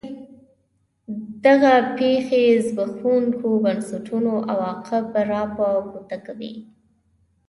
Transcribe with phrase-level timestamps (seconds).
[1.45, 6.53] دغه پېښې زبېښونکو بنسټونو عواقب را په ګوته کوي.